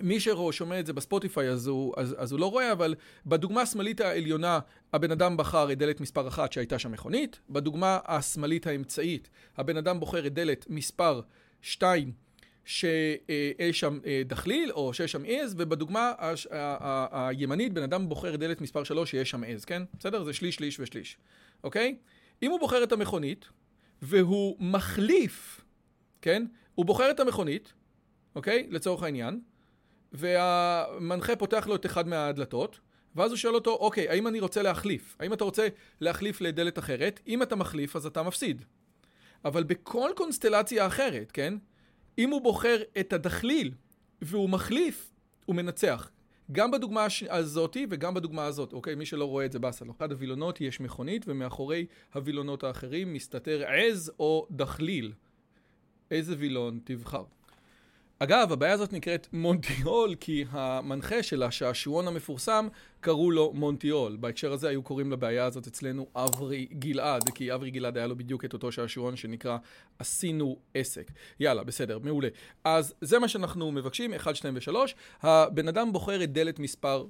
מי 0.00 0.20
ששומע 0.20 0.80
את 0.80 0.86
זה 0.86 0.92
בספוטיפיי 0.92 1.48
אז 1.48 1.66
הוא, 1.66 1.94
אז, 1.96 2.14
אז 2.18 2.32
הוא 2.32 2.40
לא 2.40 2.50
רואה, 2.50 2.72
אבל 2.72 2.94
בדוגמה 3.26 3.62
השמאלית 3.62 4.00
העליונה 4.00 4.58
הבן 4.92 5.10
אדם 5.10 5.36
בחר 5.36 5.72
את 5.72 5.78
דלת 5.78 6.00
מספר 6.00 6.28
אחת 6.28 6.52
שהייתה 6.52 6.78
שם 6.78 6.92
מכונית, 6.92 7.40
בדוגמה 7.50 7.98
השמאלית 8.04 8.66
האמצעית 8.66 9.30
הבן 9.56 9.76
אדם 9.76 10.00
בוחר 10.00 10.26
את 10.26 10.34
דלת 10.34 10.66
מספר 10.68 11.20
שתיים 11.62 12.23
שיש 12.64 13.80
שם 13.80 13.98
אה, 14.06 14.22
דחליל 14.26 14.72
או 14.72 14.94
שיש 14.94 15.12
שם 15.12 15.22
עז, 15.26 15.54
ובדוגמה 15.58 16.12
הימנית 17.10 17.72
בן 17.72 17.82
אדם 17.82 18.08
בוחר 18.08 18.36
דלת 18.36 18.60
מספר 18.60 18.84
שלוש 18.84 19.10
שיש 19.10 19.30
שם 19.30 19.44
עז, 19.44 19.64
כן? 19.64 19.82
בסדר? 19.98 20.24
זה 20.24 20.32
שליש, 20.32 20.54
שליש 20.54 20.80
ושליש, 20.80 21.16
אוקיי? 21.64 21.96
אם 22.42 22.50
הוא 22.50 22.60
בוחר 22.60 22.82
את 22.82 22.92
המכונית 22.92 23.48
והוא 24.02 24.56
מחליף, 24.60 25.60
כן? 26.22 26.46
הוא 26.74 26.86
בוחר 26.86 27.10
את 27.10 27.20
המכונית, 27.20 27.72
אוקיי? 28.34 28.66
לצורך 28.70 29.02
העניין. 29.02 29.40
והמנחה 30.12 31.36
פותח 31.36 31.66
לו 31.66 31.76
את 31.76 31.86
אחד 31.86 32.08
מהדלתות, 32.08 32.80
ואז 33.16 33.30
הוא 33.30 33.36
שואל 33.36 33.54
אותו, 33.54 33.70
אוקיי, 33.70 34.08
האם 34.08 34.26
אני 34.26 34.40
רוצה 34.40 34.62
להחליף? 34.62 35.16
האם 35.20 35.32
אתה 35.32 35.44
רוצה 35.44 35.68
להחליף 36.00 36.40
לדלת 36.40 36.78
אחרת? 36.78 37.20
אם 37.26 37.42
אתה 37.42 37.56
מחליף, 37.56 37.96
אז 37.96 38.06
אתה 38.06 38.22
מפסיד. 38.22 38.64
אבל 39.44 39.62
בכל 39.62 40.10
קונסטלציה 40.16 40.86
אחרת, 40.86 41.32
כן? 41.32 41.54
אם 42.18 42.30
הוא 42.30 42.40
בוחר 42.40 42.82
את 43.00 43.12
הדחליל 43.12 43.72
והוא 44.22 44.48
מחליף, 44.48 45.12
הוא 45.46 45.56
מנצח. 45.56 46.10
גם 46.52 46.70
בדוגמה 46.70 47.06
הזאתי 47.30 47.86
וגם 47.90 48.14
בדוגמה 48.14 48.44
הזאת, 48.44 48.72
אוקיי? 48.72 48.94
מי 48.94 49.06
שלא 49.06 49.24
רואה 49.24 49.44
את 49.44 49.52
זה 49.52 49.58
באסה 49.58 49.84
לו. 49.84 49.92
אחד 49.96 50.12
הווילונות 50.12 50.60
יש 50.60 50.80
מכונית 50.80 51.24
ומאחורי 51.28 51.86
הווילונות 52.14 52.64
האחרים 52.64 53.12
מסתתר 53.12 53.64
עז 53.66 54.12
או 54.18 54.46
דחליל. 54.50 55.12
איזה 56.10 56.34
וילון 56.38 56.80
תבחר? 56.84 57.24
אגב, 58.18 58.52
הבעיה 58.52 58.72
הזאת 58.72 58.92
נקראת 58.92 59.26
מונטיול, 59.32 60.14
כי 60.20 60.44
המנחה 60.50 61.22
של 61.22 61.42
השעשועון 61.42 62.08
המפורסם, 62.08 62.68
קראו 63.00 63.30
לו 63.30 63.52
מונטיול. 63.54 64.16
בהקשר 64.20 64.52
הזה 64.52 64.68
היו 64.68 64.82
קוראים 64.82 65.12
לבעיה 65.12 65.44
הזאת 65.44 65.66
אצלנו 65.66 66.06
אברי 66.16 66.66
גלעד, 66.72 67.28
כי 67.28 67.54
אברי 67.54 67.70
גלעד 67.70 67.96
היה 67.96 68.06
לו 68.06 68.16
בדיוק 68.16 68.44
את 68.44 68.52
אותו 68.52 68.72
שעשועון 68.72 69.16
שנקרא 69.16 69.56
עשינו 69.98 70.56
עסק. 70.74 71.10
יאללה, 71.40 71.64
בסדר, 71.64 71.98
מעולה. 71.98 72.28
אז 72.64 72.94
זה 73.00 73.18
מה 73.18 73.28
שאנחנו 73.28 73.72
מבקשים, 73.72 74.14
1, 74.14 74.36
2 74.36 74.54
ו-3. 74.56 74.76
הבן 75.22 75.68
אדם 75.68 75.92
בוחר 75.92 76.24
את 76.24 76.32
דלת 76.32 76.58
מספר 76.58 77.06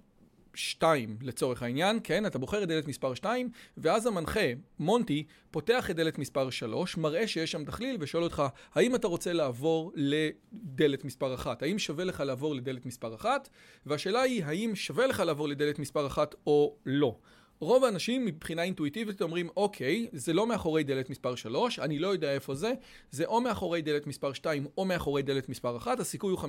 2 0.55 1.17
לצורך 1.23 1.63
העניין, 1.63 1.99
כן? 2.05 2.27
אתה 2.27 2.39
בוחר 2.39 2.63
את 2.63 2.69
דלת 2.69 2.89
מספר 2.89 3.15
2, 3.15 3.51
ואז 3.77 4.07
המנחה, 4.07 4.41
מונטי, 4.79 5.25
פותח 5.51 5.91
את 5.91 5.97
דלת 5.97 6.19
מספר 6.19 6.51
3, 6.51 6.97
מראה 6.97 7.27
שיש 7.27 7.53
שם 7.53 7.65
דחליל 7.65 7.97
ושואל 8.01 8.23
אותך, 8.23 8.43
האם 8.75 8.95
אתה 8.95 9.09
רוצה 9.09 9.33
לעבור 9.33 9.93
לדלת 9.95 11.05
מספר 11.05 11.35
1? 11.35 11.63
האם 11.63 11.79
שווה 11.79 12.05
לך 12.05 12.21
לעבור 12.21 12.55
לדלת 12.55 12.87
מספר 12.87 13.15
1? 13.15 13.49
והשאלה 13.87 14.21
היא, 14.21 14.45
האם 14.45 14.75
שווה 14.75 15.07
לך 15.07 15.21
לעבור 15.21 15.49
לדלת 15.49 15.79
מספר 15.79 16.07
1 16.07 16.35
או 16.47 16.77
לא? 16.87 17.17
רוב 17.61 17.85
האנשים 17.85 18.25
מבחינה 18.25 18.63
אינטואיטיבית 18.63 19.23
אומרים, 19.23 19.49
אוקיי, 19.57 20.07
זה 20.13 20.33
לא 20.33 20.47
מאחורי 20.47 20.85
דלת 20.85 21.11
מספר 21.11 21.35
3, 21.35 21.79
אני 21.79 21.99
לא 21.99 22.09
יודע 22.09 22.33
איפה 22.33 22.55
זה, 22.55 22.73
זה 23.11 23.25
או 23.25 23.41
מאחורי 23.41 23.83
דלת 23.83 24.07
מספר 24.07 24.33
2 24.33 24.67
או 24.79 24.85
מאחורי 24.85 25.23
דלת 25.23 25.49
מספר 25.49 25.77
1, 25.77 26.01
הסיכוי 26.01 26.31
הוא 26.31 26.39
50-50 26.39 26.45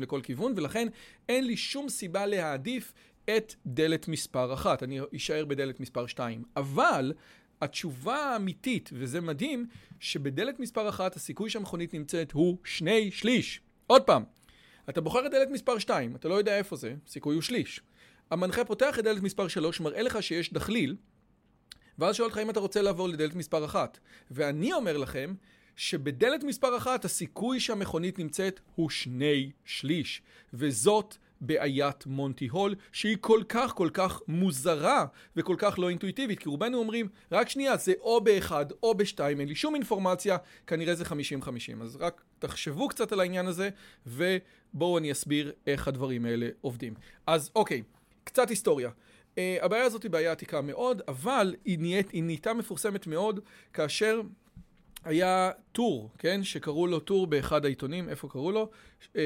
לכל 0.00 0.20
כיוון, 0.22 0.52
ולכן 0.56 0.88
אין 1.28 1.46
לי 1.46 1.56
שום 1.56 1.88
סיבה 1.88 2.26
להעדיף 2.26 2.92
את 3.24 3.54
דלת 3.66 4.08
מספר 4.08 4.54
1, 4.54 4.82
אני 4.82 5.00
אשאר 5.16 5.44
בדלת 5.44 5.80
מספר 5.80 6.06
2. 6.06 6.42
אבל 6.56 7.12
התשובה 7.60 8.16
האמיתית, 8.16 8.90
וזה 8.92 9.20
מדהים, 9.20 9.66
שבדלת 10.00 10.60
מספר 10.60 10.88
1 10.88 11.16
הסיכוי 11.16 11.50
שהמכונית 11.50 11.94
נמצאת 11.94 12.32
הוא 12.32 12.58
שני 12.64 13.10
שליש. 13.10 13.60
עוד 13.86 14.02
פעם, 14.02 14.24
אתה 14.88 15.00
בוחר 15.00 15.26
את 15.26 15.30
דלת 15.30 15.48
מספר 15.50 15.78
2, 15.78 16.16
אתה 16.16 16.28
לא 16.28 16.34
יודע 16.34 16.58
איפה 16.58 16.76
זה, 16.76 16.94
סיכוי 17.06 17.34
הוא 17.34 17.42
שליש. 17.42 17.80
המנחה 18.30 18.64
פותח 18.64 18.98
את 18.98 19.04
דלת 19.04 19.22
מספר 19.22 19.48
3, 19.48 19.80
מראה 19.80 20.02
לך 20.02 20.22
שיש 20.22 20.52
דחליל, 20.52 20.96
ואז 21.98 22.16
שואל 22.16 22.28
אותך 22.28 22.38
אם 22.38 22.50
אתה 22.50 22.60
רוצה 22.60 22.82
לעבור 22.82 23.08
לדלת 23.08 23.34
מספר 23.34 23.64
1. 23.64 23.98
ואני 24.30 24.72
אומר 24.72 24.96
לכם 24.96 25.34
שבדלת 25.76 26.44
מספר 26.44 26.76
1 26.76 27.04
הסיכוי 27.04 27.60
שהמכונית 27.60 28.18
נמצאת 28.18 28.60
הוא 28.74 28.90
שני 28.90 29.50
שליש. 29.64 30.22
וזאת 30.54 31.16
בעיית 31.42 32.06
מונטי 32.06 32.48
הול, 32.48 32.74
שהיא 32.92 33.16
כל 33.20 33.42
כך 33.48 33.72
כל 33.74 33.88
כך 33.92 34.20
מוזרה 34.28 35.06
וכל 35.36 35.56
כך 35.58 35.78
לא 35.78 35.88
אינטואיטיבית, 35.88 36.38
כי 36.38 36.48
רובנו 36.48 36.78
אומרים, 36.78 37.08
רק 37.32 37.48
שנייה, 37.48 37.76
זה 37.76 37.92
או 38.00 38.20
באחד 38.20 38.66
או 38.82 38.94
בשתיים, 38.94 39.40
אין 39.40 39.48
לי 39.48 39.54
שום 39.54 39.74
אינפורמציה, 39.74 40.36
כנראה 40.66 40.94
זה 40.94 41.04
50-50. 41.04 41.12
אז 41.82 41.96
רק 42.00 42.22
תחשבו 42.38 42.88
קצת 42.88 43.12
על 43.12 43.20
העניין 43.20 43.46
הזה, 43.46 43.68
ובואו 44.06 44.98
אני 44.98 45.12
אסביר 45.12 45.52
איך 45.66 45.88
הדברים 45.88 46.24
האלה 46.24 46.48
עובדים. 46.60 46.94
אז 47.26 47.50
אוקיי. 47.54 47.82
קצת 48.24 48.48
היסטוריה. 48.48 48.90
Uh, 48.90 49.38
הבעיה 49.62 49.84
הזאת 49.84 50.02
היא 50.02 50.10
בעיה 50.10 50.32
עתיקה 50.32 50.60
מאוד, 50.60 51.02
אבל 51.08 51.54
היא, 51.64 51.78
נהיית, 51.78 52.10
היא 52.10 52.22
נהייתה 52.22 52.54
מפורסמת 52.54 53.06
מאוד 53.06 53.40
כאשר 53.72 54.20
היה 55.04 55.50
טור, 55.72 56.10
כן, 56.18 56.42
שקראו 56.42 56.86
לו 56.86 57.00
טור 57.00 57.26
באחד 57.26 57.64
העיתונים, 57.64 58.08
איפה 58.08 58.28
קראו 58.28 58.52
לו? 58.52 58.70
אה, 59.02 59.16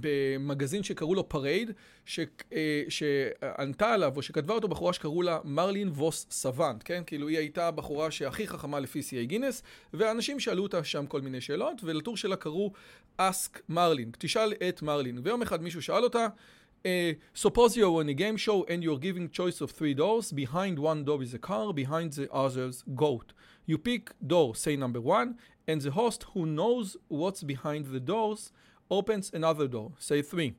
במגזין 0.00 0.82
שקראו 0.82 1.14
לו 1.14 1.28
Parade, 1.28 1.70
ש, 2.04 2.20
אה, 2.20 2.54
שענתה 2.88 3.92
עליו, 3.92 4.12
או 4.16 4.22
שכתבה 4.22 4.54
אותו 4.54 4.68
בחורה 4.68 4.92
שקראו 4.92 5.22
לה 5.22 5.38
מרלין 5.44 5.88
ווס 5.88 6.26
סוואנט, 6.30 6.82
כן? 6.84 7.02
כאילו 7.06 7.28
היא 7.28 7.38
הייתה 7.38 7.68
הבחורה 7.68 8.10
שהכי 8.10 8.46
חכמה 8.46 8.80
לפי 8.80 9.02
שיאי 9.02 9.26
גינס, 9.26 9.62
ואנשים 9.94 10.40
שאלו 10.40 10.62
אותה 10.62 10.84
שם 10.84 11.06
כל 11.06 11.20
מיני 11.20 11.40
שאלות, 11.40 11.80
ולטור 11.84 12.16
שלה 12.16 12.36
קראו 12.36 12.72
Ask 13.16 13.60
Marilyn, 13.68 14.10
תשאל 14.18 14.52
את 14.68 14.82
מרלין. 14.82 15.18
ויום 15.22 15.42
אחד 15.42 15.62
מישהו 15.62 15.82
שאל 15.82 16.04
אותה, 16.04 16.26
Uh, 16.84 17.14
suppose 17.32 17.76
you're 17.76 17.96
on 18.02 18.08
a 18.08 18.14
game 18.14 18.36
show 18.36 18.64
and 18.64 18.82
you're 18.82 18.98
given 18.98 19.28
choice 19.30 19.60
of 19.60 19.70
three 19.70 19.94
doors. 19.94 20.32
Behind 20.32 20.80
one 20.80 21.04
door 21.04 21.22
is 21.22 21.32
a 21.32 21.38
car, 21.38 21.72
behind 21.72 22.14
the 22.14 22.28
other's 22.32 22.82
goat. 22.96 23.32
You 23.65 23.77
pick 23.77 24.11
door, 24.25 24.55
say 24.55 24.75
number 24.75 25.01
one, 25.01 25.37
and 25.67 25.81
the 25.81 25.91
host 25.91 26.25
who 26.33 26.45
knows 26.45 26.97
what's 27.07 27.43
behind 27.43 27.87
the 27.87 27.99
doors 27.99 28.51
opens 28.89 29.31
another 29.33 29.67
door, 29.67 29.91
say 29.99 30.21
three, 30.21 30.55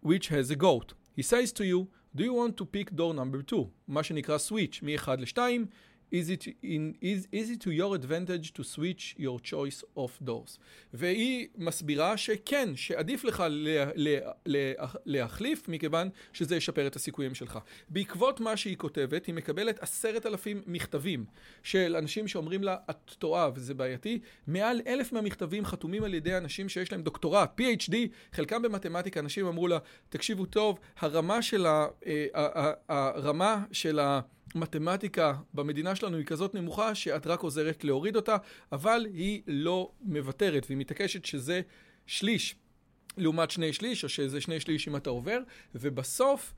which 0.00 0.28
has 0.28 0.50
a 0.50 0.56
goat. 0.56 0.94
He 1.14 1.22
says 1.22 1.52
to 1.52 1.64
you, 1.64 1.88
do 2.14 2.24
you 2.24 2.32
want 2.32 2.56
to 2.56 2.64
pick 2.64 2.94
door 2.94 3.12
number 3.12 3.42
two? 3.42 3.70
מה 3.88 4.02
שנקרא 4.02 4.38
switch 4.38 4.82
מ-1 4.82 5.20
ל-2 5.20 5.68
is 6.11 6.29
it, 6.29 6.47
in, 6.63 6.95
is, 7.01 7.27
is 7.31 7.49
it 7.49 7.59
to 7.61 7.71
your 7.71 7.95
advantage 7.95 8.53
to 8.53 8.63
switch 8.63 9.15
your 9.17 9.39
choice 9.39 9.83
of 9.95 10.11
doors? 10.27 10.59
והיא 10.93 11.47
מסבירה 11.57 12.17
שכן, 12.17 12.75
שעדיף 12.75 13.23
לך 13.23 13.43
לה, 13.49 13.85
לה, 13.95 14.31
לה, 14.45 14.73
להחליף, 15.05 15.67
מכיוון 15.67 16.09
שזה 16.33 16.55
ישפר 16.55 16.87
את 16.87 16.95
הסיכויים 16.95 17.35
שלך. 17.35 17.59
בעקבות 17.89 18.39
מה 18.39 18.57
שהיא 18.57 18.77
כותבת, 18.77 19.25
היא 19.25 19.35
מקבלת 19.35 19.79
עשרת 19.79 20.25
אלפים 20.25 20.61
מכתבים 20.67 21.25
של 21.63 21.95
אנשים 21.95 22.27
שאומרים 22.27 22.63
לה, 22.63 22.77
את 22.89 23.11
טועה 23.19 23.49
וזה 23.55 23.73
בעייתי. 23.73 24.19
מעל 24.47 24.81
אלף 24.87 25.13
מהמכתבים 25.13 25.65
חתומים 25.65 26.03
על 26.03 26.13
ידי 26.13 26.37
אנשים 26.37 26.69
שיש 26.69 26.91
להם 26.91 27.01
דוקטורט, 27.01 27.59
PhD, 27.61 27.95
חלקם 28.33 28.61
במתמטיקה, 28.61 29.19
אנשים 29.19 29.45
אמרו 29.45 29.67
לה, 29.67 29.77
תקשיבו 30.09 30.45
טוב, 30.45 30.79
הרמה 30.99 31.41
של 31.41 31.65
ה... 31.65 31.87
אה, 32.07 32.71
הרמה 32.89 33.63
של 33.71 33.99
ה... 33.99 34.21
מתמטיקה 34.55 35.33
במדינה 35.53 35.95
שלנו 35.95 36.17
היא 36.17 36.25
כזאת 36.25 36.55
נמוכה 36.55 36.95
שאת 36.95 37.27
רק 37.27 37.39
עוזרת 37.39 37.83
להוריד 37.83 38.15
אותה, 38.15 38.37
אבל 38.71 39.05
היא 39.13 39.41
לא 39.47 39.91
מוותרת 40.01 40.65
והיא 40.65 40.77
מתעקשת 40.77 41.25
שזה 41.25 41.61
שליש 42.05 42.55
לעומת 43.17 43.51
שני 43.51 43.73
שליש, 43.73 44.03
או 44.03 44.09
שזה 44.09 44.41
שני 44.41 44.59
שליש 44.59 44.87
אם 44.87 44.95
אתה 44.95 45.09
עובר, 45.09 45.39
ובסוף 45.75 46.53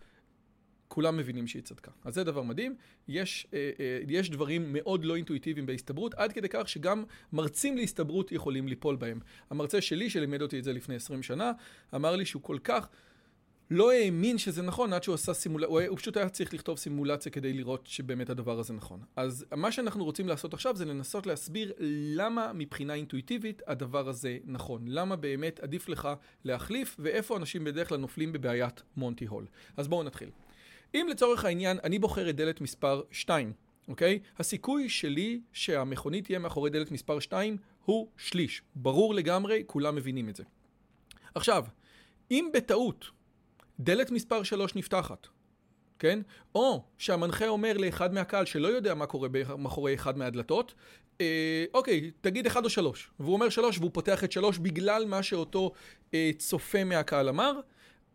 כולם 0.87 1.17
מבינים 1.17 1.47
שהיא 1.47 1.61
צדקה. 1.61 1.91
אז 2.05 2.13
זה 2.13 2.23
דבר 2.23 2.41
מדהים. 2.41 2.75
יש, 3.07 3.47
אה, 3.53 3.71
אה, 3.79 3.99
יש 4.07 4.29
דברים 4.29 4.73
מאוד 4.73 5.05
לא 5.05 5.15
אינטואיטיביים 5.15 5.65
בהסתברות, 5.65 6.13
עד 6.13 6.31
כדי 6.31 6.47
כך 6.49 6.69
שגם 6.69 7.03
מרצים 7.33 7.77
להסתברות 7.77 8.31
יכולים 8.31 8.67
ליפול 8.67 8.95
בהם. 8.95 9.19
המרצה 9.49 9.81
שלי, 9.81 10.09
שלימד 10.09 10.41
אותי 10.41 10.59
את 10.59 10.63
זה 10.63 10.73
לפני 10.73 10.95
20 10.95 11.23
שנה, 11.23 11.51
אמר 11.95 12.15
לי 12.15 12.25
שהוא 12.25 12.41
כל 12.41 12.57
כך... 12.63 12.89
לא 13.71 13.91
האמין 13.91 14.37
שזה 14.37 14.61
נכון 14.61 14.93
עד 14.93 15.03
שהוא 15.03 15.15
עשה 15.15 15.33
סימולציה, 15.33 15.69
הוא, 15.69 15.81
הוא 15.81 15.97
פשוט 15.97 16.17
היה 16.17 16.29
צריך 16.29 16.53
לכתוב 16.53 16.77
סימולציה 16.77 17.31
כדי 17.31 17.53
לראות 17.53 17.87
שבאמת 17.87 18.29
הדבר 18.29 18.59
הזה 18.59 18.73
נכון. 18.73 18.99
אז 19.15 19.45
מה 19.55 19.71
שאנחנו 19.71 20.03
רוצים 20.03 20.27
לעשות 20.27 20.53
עכשיו 20.53 20.75
זה 20.75 20.85
לנסות 20.85 21.27
להסביר 21.27 21.73
למה 22.15 22.51
מבחינה 22.53 22.93
אינטואיטיבית 22.93 23.61
הדבר 23.67 24.09
הזה 24.09 24.37
נכון. 24.45 24.81
למה 24.87 25.15
באמת 25.15 25.59
עדיף 25.59 25.89
לך 25.89 26.09
להחליף 26.43 26.95
ואיפה 26.99 27.37
אנשים 27.37 27.63
בדרך 27.63 27.89
כלל 27.89 27.97
נופלים 27.97 28.33
בבעיית 28.33 28.83
מונטי 28.97 29.25
הול. 29.25 29.45
אז 29.77 29.87
בואו 29.87 30.03
נתחיל. 30.03 30.29
אם 30.95 31.07
לצורך 31.09 31.45
העניין 31.45 31.77
אני 31.83 31.99
בוחר 31.99 32.29
את 32.29 32.35
דלת 32.35 32.61
מספר 32.61 33.01
2, 33.11 33.53
אוקיי? 33.87 34.19
הסיכוי 34.39 34.89
שלי 34.89 35.41
שהמכונית 35.53 36.25
תהיה 36.25 36.39
מאחורי 36.39 36.69
דלת 36.69 36.91
מספר 36.91 37.19
2 37.19 37.57
הוא 37.85 38.07
שליש. 38.17 38.61
ברור 38.75 39.13
לגמרי, 39.13 39.63
כולם 39.67 39.95
מבינים 39.95 40.29
את 40.29 40.35
זה. 40.35 40.43
עכשיו, 41.35 41.65
אם 42.31 42.49
בטעות 42.53 43.05
דלת 43.79 44.11
מספר 44.11 44.43
3 44.43 44.75
נפתחת, 44.75 45.27
כן? 45.99 46.19
או 46.55 46.83
שהמנחה 46.97 47.47
אומר 47.47 47.77
לאחד 47.77 48.13
מהקהל 48.13 48.45
שלא 48.45 48.67
יודע 48.67 48.93
מה 48.93 49.05
קורה 49.05 49.29
מאחורי 49.57 49.93
אחד 49.95 50.17
מהדלתות, 50.17 50.73
אה, 51.21 51.65
אוקיי, 51.73 52.11
תגיד 52.21 52.45
אחד 52.45 52.65
או 52.65 52.69
שלוש. 52.69 53.11
והוא 53.19 53.33
אומר 53.33 53.49
שלוש 53.49 53.77
והוא 53.77 53.91
פותח 53.93 54.23
את 54.23 54.31
שלוש 54.31 54.57
בגלל 54.57 55.05
מה 55.05 55.23
שאותו 55.23 55.71
אה, 56.13 56.31
צופה 56.37 56.83
מהקהל 56.83 57.29
אמר, 57.29 57.59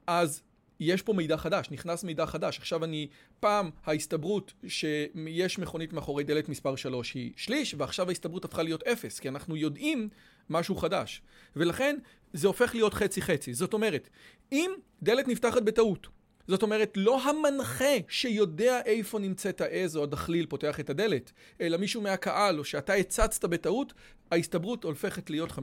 אז 0.07 0.43
יש 0.81 1.03
פה 1.03 1.13
מידע 1.13 1.37
חדש, 1.37 1.71
נכנס 1.71 2.05
מידע 2.05 2.27
חדש. 2.27 2.59
עכשיו 2.59 2.85
אני, 2.85 3.09
פעם 3.41 3.71
ההסתברות 3.87 4.53
שיש 4.69 5.59
מכונית 5.59 5.93
מאחורי 5.93 6.25
דלת 6.25 6.49
מספר 6.49 6.77
3 6.77 7.15
היא 7.15 7.33
שליש, 7.37 7.75
ועכשיו 7.79 8.09
ההסתברות 8.09 8.45
הפכה 8.45 8.63
להיות 8.63 8.83
אפס, 8.83 9.19
כי 9.19 9.29
אנחנו 9.29 9.57
יודעים 9.57 10.09
משהו 10.51 10.77
חדש. 10.77 11.23
ולכן 11.57 11.97
זה 12.33 12.47
הופך 12.47 12.75
להיות 12.75 12.95
חצי 12.95 13.23
חצי. 13.23 13.55
זאת 13.55 13.73
אומרת, 13.73 14.09
אם 14.53 14.71
דלת 15.03 15.29
נפתחת 15.29 15.63
בטעות, 15.63 16.07
זאת 16.49 16.63
אומרת, 16.63 16.93
לא 16.97 17.23
המנחה 17.23 17.95
שיודע 18.09 18.81
איפה 18.85 19.19
נמצאת 19.19 19.61
העז 19.61 19.97
או 19.97 20.03
הדחליל 20.03 20.47
פותח 20.47 20.81
את 20.81 20.91
הדלת, 20.91 21.33
אלא 21.61 21.77
מישהו 21.77 22.03
מהקהל 22.03 22.59
או 22.59 22.65
שאתה 22.65 22.93
הצצת 22.93 23.45
בטעות, 23.45 23.93
ההסתברות 24.31 24.85
הופכת 24.85 25.31
להיות 25.31 25.51
50-50. 25.51 25.55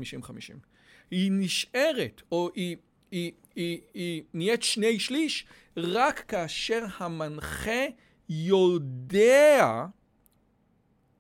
היא 1.12 1.32
נשארת, 1.34 2.22
או 2.32 2.50
היא, 2.56 2.76
היא, 3.12 3.32
היא, 3.56 3.82
היא 3.94 4.24
נהיית 4.34 4.64
שני 4.64 5.00
שליש, 5.00 5.46
רק 5.78 6.20
כאשר 6.20 6.86
המנחה 6.98 7.86
יודע 8.30 9.86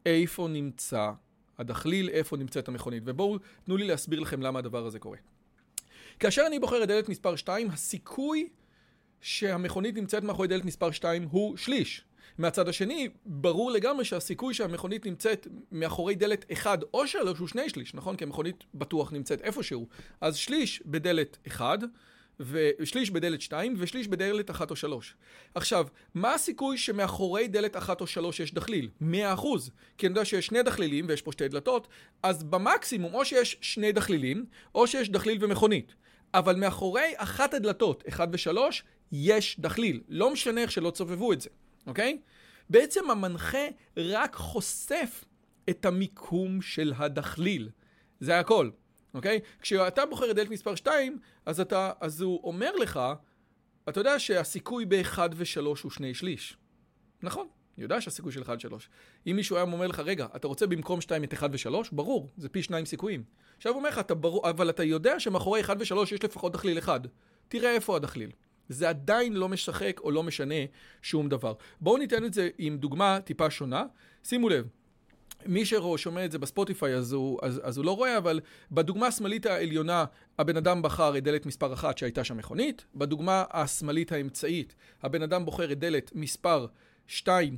איפה 0.05 0.47
נמצא 0.47 1.11
הדחליל, 1.57 2.09
איפה 2.09 2.37
נמצאת 2.37 2.67
המכונית. 2.67 3.03
ובואו, 3.05 3.37
תנו 3.63 3.77
לי 3.77 3.87
להסביר 3.87 4.19
לכם 4.19 4.41
למה 4.41 4.59
הדבר 4.59 4.85
הזה 4.85 4.99
קורה. 4.99 5.17
כאשר 6.19 6.43
אני 6.47 6.59
בוחר 6.59 6.83
את 6.83 6.87
דלת 6.87 7.09
מספר 7.09 7.35
2, 7.35 7.69
הסיכוי 7.69 8.49
שהמכונית 9.21 9.95
נמצאת 9.95 10.23
מאחורי 10.23 10.47
דלת 10.47 10.65
מספר 10.65 10.91
2 10.91 11.23
הוא 11.23 11.57
שליש. 11.57 12.05
מהצד 12.37 12.69
השני, 12.69 13.09
ברור 13.25 13.71
לגמרי 13.71 14.05
שהסיכוי 14.05 14.53
שהמכונית 14.53 15.05
נמצאת 15.05 15.47
מאחורי 15.71 16.15
דלת 16.15 16.51
1 16.51 16.79
או 16.93 17.07
3 17.07 17.39
הוא 17.39 17.47
שני 17.47 17.69
שליש, 17.69 17.93
נכון? 17.93 18.15
כי 18.15 18.23
המכונית 18.23 18.63
בטוח 18.73 19.13
נמצאת 19.13 19.41
איפשהו. 19.41 19.87
אז 20.21 20.35
שליש 20.35 20.83
בדלת 20.85 21.37
1, 21.47 21.79
ושליש 22.39 23.09
בדלת 23.11 23.41
2 23.41 23.75
ושליש 23.77 24.07
בדלת 24.07 24.49
1 24.49 24.71
או 24.71 24.75
3. 24.75 25.15
עכשיו, 25.55 25.87
מה 26.13 26.33
הסיכוי 26.33 26.77
שמאחורי 26.77 27.47
דלת 27.47 27.75
1 27.75 28.01
או 28.01 28.07
3 28.07 28.39
יש 28.39 28.53
דחליל? 28.53 28.89
100%. 29.01 29.05
כי 29.97 30.07
אני 30.07 30.11
יודע 30.11 30.25
שיש 30.25 30.45
שני 30.45 30.63
דחלילים 30.63 31.05
ויש 31.07 31.21
פה 31.21 31.31
שתי 31.31 31.47
דלתות, 31.47 31.87
אז 32.23 32.43
במקסימום 32.43 33.13
או 33.13 33.25
שיש 33.25 33.57
שני 33.61 33.91
דחלילים, 33.91 34.45
או 34.75 34.87
שיש 34.87 35.09
דחליל 35.09 35.37
ומכונית. 35.41 35.95
אבל 36.33 36.55
מאחורי 36.55 37.13
אחת 37.15 37.53
הדלתות, 37.53 38.03
1 38.07 38.29
ו-3, 38.31 38.57
יש 39.11 39.59
דחליל. 39.59 40.01
לא 40.09 40.31
משנה 40.31 40.61
איך 40.61 40.71
שלא 40.71 40.89
צובבו 40.89 41.33
את 41.33 41.41
זה, 41.41 41.49
אוקיי? 41.87 42.21
בעצם 42.69 43.09
המנחה 43.09 43.67
רק 43.97 44.35
חושף 44.35 45.25
את 45.69 45.85
המיקום 45.85 46.61
של 46.61 46.93
הדחליל. 46.97 47.69
זה 48.19 48.39
הכל, 48.39 48.69
אוקיי? 49.13 49.39
כשאתה 49.61 50.05
בוחר 50.05 50.31
את 50.31 50.35
דלת 50.35 50.49
מספר 50.49 50.75
2, 50.75 51.19
אז, 51.45 51.59
אתה, 51.59 51.91
אז 52.01 52.21
הוא 52.21 52.41
אומר 52.43 52.75
לך, 52.75 52.99
אתה 53.89 53.99
יודע 53.99 54.19
שהסיכוי 54.19 54.85
ב-1 54.85 55.19
ו-3 55.35 55.61
הוא 55.83 55.91
שני 55.91 56.13
שליש. 56.13 56.57
נכון, 57.23 57.47
אני 57.77 57.83
יודע 57.83 58.01
שהסיכוי 58.01 58.31
של 58.31 58.43
1-3. 58.43 58.45
אם 59.27 59.35
מישהו 59.35 59.55
היה 59.55 59.65
אומר 59.65 59.87
לך, 59.87 59.99
רגע, 59.99 60.27
אתה 60.35 60.47
רוצה 60.47 60.67
במקום 60.67 61.01
2 61.01 61.23
את 61.23 61.33
1 61.33 61.49
ו-3? 61.53 61.89
ברור, 61.91 62.29
זה 62.37 62.49
פי 62.49 62.63
2 62.63 62.85
סיכויים. 62.85 63.23
עכשיו 63.57 63.71
הוא 63.71 63.79
אומר 63.79 63.89
לך, 63.89 63.99
אתה 63.99 64.13
ברור, 64.13 64.49
אבל 64.49 64.69
אתה 64.69 64.83
יודע 64.83 65.19
שמאחורי 65.19 65.61
1 65.61 65.77
ו-3 65.79 66.01
יש 66.01 66.23
לפחות 66.23 66.53
דחליל 66.53 66.77
אחד. 66.77 66.99
תראה 67.47 67.71
איפה 67.71 67.95
הדחליל. 67.95 68.31
זה 68.69 68.89
עדיין 68.89 69.33
לא 69.33 69.49
משחק 69.49 69.99
או 70.03 70.11
לא 70.11 70.23
משנה 70.23 70.55
שום 71.01 71.29
דבר. 71.29 71.53
בואו 71.81 71.97
ניתן 71.97 72.25
את 72.25 72.33
זה 72.33 72.49
עם 72.57 72.77
דוגמה 72.77 73.19
טיפה 73.23 73.49
שונה. 73.49 73.83
שימו 74.23 74.49
לב, 74.49 74.67
מי 75.45 75.65
ששומע 75.65 76.25
את 76.25 76.31
זה 76.31 76.39
בספוטיפיי 76.39 76.95
אז 76.95 77.13
הוא, 77.13 77.39
אז, 77.41 77.61
אז 77.63 77.77
הוא 77.77 77.85
לא 77.85 77.95
רואה, 77.95 78.17
אבל 78.17 78.39
בדוגמה 78.71 79.07
השמאלית 79.07 79.45
העליונה 79.45 80.05
הבן 80.39 80.57
אדם 80.57 80.81
בחר 80.81 81.17
את 81.17 81.23
דלת 81.23 81.45
מספר 81.45 81.73
אחת 81.73 81.97
שהייתה 81.97 82.23
שם 82.23 82.37
מכונית, 82.37 82.85
בדוגמה 82.95 83.43
השמאלית 83.51 84.11
האמצעית 84.11 84.75
הבן 85.03 85.21
אדם 85.21 85.45
בוחר 85.45 85.71
את 85.71 85.79
דלת 85.79 86.11
מספר 86.15 86.67
שתיים 87.07 87.57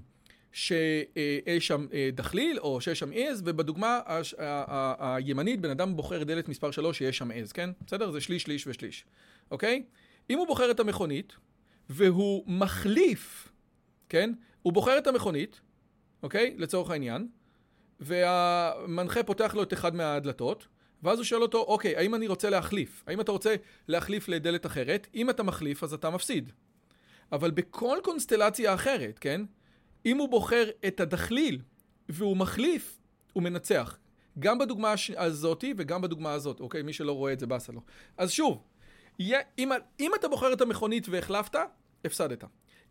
שיש 0.51 1.67
שם 1.67 1.87
אה, 1.93 2.09
דחליל 2.13 2.59
או 2.59 2.81
שיש 2.81 2.99
שם 2.99 3.09
עז, 3.13 3.41
ובדוגמה 3.45 3.99
הש, 4.05 4.35
הימנית 4.99 5.61
בן 5.61 5.69
אדם 5.69 5.95
בוחר 5.95 6.23
דלת 6.23 6.49
מספר 6.49 6.71
שלוש 6.71 6.97
שיש 6.97 7.17
שם 7.17 7.31
עז, 7.31 7.51
כן? 7.51 7.69
בסדר? 7.85 8.11
זה 8.11 8.21
שליש, 8.21 8.43
שליש 8.43 8.67
ושליש, 8.67 9.05
אוקיי? 9.51 9.83
אם 10.29 10.37
הוא 10.37 10.47
בוחר 10.47 10.71
את 10.71 10.79
המכונית 10.79 11.33
והוא 11.89 12.43
מחליף, 12.47 13.51
כן? 14.09 14.33
הוא 14.61 14.73
בוחר 14.73 14.97
את 14.97 15.07
המכונית, 15.07 15.61
אוקיי? 16.23 16.55
לצורך 16.57 16.89
העניין. 16.89 17.27
והמנחה 17.99 19.23
פותח 19.23 19.55
לו 19.55 19.63
את 19.63 19.73
אחד 19.73 19.95
מהדלתות, 19.95 20.67
ואז 21.03 21.17
הוא 21.17 21.25
שואל 21.25 21.41
אותו, 21.41 21.59
אוקיי, 21.59 21.95
האם 21.95 22.15
אני 22.15 22.27
רוצה 22.27 22.49
להחליף? 22.49 23.03
האם 23.07 23.21
אתה 23.21 23.31
רוצה 23.31 23.55
להחליף 23.87 24.27
לדלת 24.27 24.65
אחרת? 24.65 25.07
אם 25.15 25.29
אתה 25.29 25.43
מחליף, 25.43 25.83
אז 25.83 25.93
אתה 25.93 26.09
מפסיד. 26.09 26.51
אבל 27.31 27.51
בכל 27.51 27.97
קונסטלציה 28.03 28.73
אחרת, 28.73 29.19
כן? 29.19 29.41
אם 30.05 30.17
הוא 30.17 30.29
בוחר 30.29 30.69
את 30.87 30.99
הדחליל 30.99 31.61
והוא 32.09 32.37
מחליף, 32.37 32.99
הוא 33.33 33.43
מנצח. 33.43 33.97
גם 34.39 34.57
בדוגמה 34.57 34.93
הזאתי 35.17 35.73
וגם 35.77 36.01
בדוגמה 36.01 36.31
הזאת, 36.31 36.59
אוקיי? 36.59 36.81
מי 36.81 36.93
שלא 36.93 37.11
רואה 37.11 37.33
את 37.33 37.39
זה 37.39 37.47
באסה 37.47 37.71
לו. 37.71 37.81
אז 38.17 38.31
שוב, 38.31 38.63
אם, 39.19 39.71
אם 39.99 40.11
אתה 40.15 40.27
בוחר 40.27 40.53
את 40.53 40.61
המכונית 40.61 41.07
והחלפת, 41.09 41.55
הפסדת. 42.05 42.43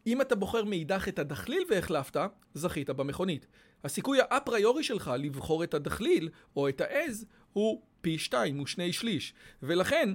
אם 0.07 0.21
אתה 0.21 0.35
בוחר 0.35 0.65
מאידך 0.65 1.09
את 1.09 1.19
הדחליל 1.19 1.63
והחלפת, 1.71 2.21
זכית 2.55 2.91
במכונית. 2.91 3.47
הסיכוי 3.85 4.19
האפריורי 4.21 4.83
שלך 4.83 5.11
לבחור 5.19 5.65
את 5.65 5.75
הדחליל 5.75 6.29
או 6.57 6.69
את 6.69 6.81
העז 6.81 7.27
הוא 7.53 7.83
פי 8.01 8.19
שתיים, 8.19 8.59
הוא 8.59 8.67
שני 8.67 8.93
שליש. 8.93 9.35
ולכן, 9.63 10.09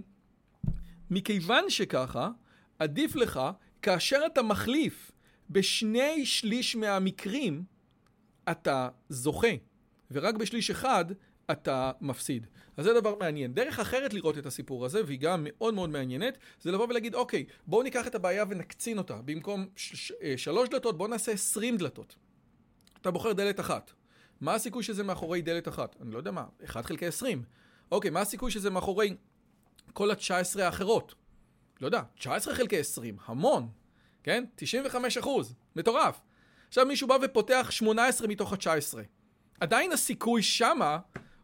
מכיוון 1.09 1.69
שככה, 1.69 2.29
עדיף 2.79 3.15
לך, 3.15 3.39
כאשר 3.81 4.21
אתה 4.25 4.41
מחליף 4.41 5.11
בשני 5.49 6.25
שליש 6.25 6.75
מהמקרים, 6.75 7.63
אתה 8.51 8.89
זוכה, 9.09 9.47
ורק 10.11 10.35
בשליש 10.35 10.69
אחד 10.69 11.05
אתה 11.51 11.91
מפסיד. 12.01 12.47
אז 12.77 12.85
זה 12.85 12.93
דבר 12.93 13.15
מעניין. 13.19 13.53
דרך 13.53 13.79
אחרת 13.79 14.13
לראות 14.13 14.37
את 14.37 14.45
הסיפור 14.45 14.85
הזה, 14.85 15.01
והיא 15.05 15.19
גם 15.19 15.47
מאוד 15.49 15.73
מאוד 15.73 15.89
מעניינת, 15.89 16.37
זה 16.61 16.71
לבוא 16.71 16.87
ולהגיד, 16.89 17.15
אוקיי, 17.15 17.45
בואו 17.67 17.83
ניקח 17.83 18.07
את 18.07 18.15
הבעיה 18.15 18.45
ונקצין 18.49 18.97
אותה. 18.97 19.21
במקום 19.25 19.67
אה, 20.21 20.33
שלוש 20.37 20.69
דלתות, 20.69 20.97
בואו 20.97 21.09
נעשה 21.09 21.31
עשרים 21.31 21.77
דלתות. 21.77 22.15
אתה 23.01 23.11
בוחר 23.11 23.33
דלת 23.33 23.59
אחת. 23.59 23.91
מה 24.41 24.53
הסיכוי 24.53 24.83
שזה 24.83 25.03
מאחורי 25.03 25.41
דלת 25.41 25.67
אחת? 25.67 25.95
אני 26.01 26.11
לא 26.11 26.17
יודע 26.17 26.31
מה, 26.31 26.45
1 26.65 26.85
חלקי 26.85 27.05
20. 27.05 27.43
אוקיי, 27.91 28.11
מה 28.11 28.21
הסיכוי 28.21 28.51
שזה 28.51 28.69
מאחורי 28.69 29.15
כל 29.93 30.11
ה-19 30.11 30.61
האחרות? 30.61 31.15
לא 31.81 31.85
יודע, 31.85 32.01
19 32.15 32.55
חלקי 32.55 32.79
20, 32.79 33.17
המון, 33.25 33.67
כן? 34.23 34.43
95 34.55 35.17
אחוז, 35.17 35.55
מטורף. 35.75 36.21
עכשיו 36.67 36.85
מישהו 36.85 37.07
בא 37.07 37.17
ופותח 37.21 37.67
18 37.71 38.27
מתוך 38.27 38.53
ה-19. 38.53 38.97
עדיין 39.59 39.91
הסיכוי 39.91 40.43
שמה 40.43 40.99